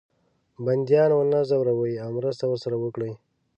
[0.65, 3.11] بندیان ونه زوروي او مرسته ورسره وکړي.